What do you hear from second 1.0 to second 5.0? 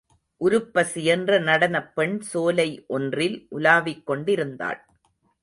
என்ற நடனப்பெண் சோலை ஒன்றில் உலவிக் கொண்டிருந்தாள்.